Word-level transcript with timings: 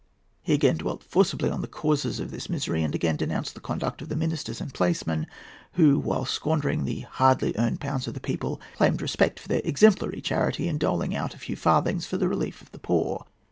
He 0.41 0.55
again 0.55 0.77
dwelt 0.77 1.03
forcibly 1.03 1.51
on 1.51 1.61
the 1.61 1.67
causes 1.67 2.19
of 2.19 2.31
this 2.31 2.49
misery, 2.49 2.81
and 2.81 2.95
again 2.95 3.17
denounced 3.17 3.53
the 3.53 3.59
conduct 3.61 4.01
of 4.01 4.09
the 4.09 4.15
ministers 4.15 4.59
and 4.59 4.73
placemen 4.73 5.27
who, 5.73 5.99
while 5.99 6.25
squandering 6.25 6.85
the 6.85 7.01
hardly 7.01 7.53
earned 7.55 7.81
pounds 7.81 8.07
of 8.07 8.15
the 8.15 8.19
people, 8.19 8.59
claimed 8.77 8.99
respect 9.03 9.39
for 9.39 9.47
their 9.47 9.61
exemplary 9.63 10.19
charity 10.19 10.67
in 10.67 10.79
doling 10.79 11.15
out 11.15 11.35
a 11.35 11.37
few 11.37 11.55
farthings 11.55 12.07
for 12.07 12.17
"the 12.17 12.27
relief 12.27 12.63
of 12.63 12.71
the 12.71 12.79
poor." 12.79 13.27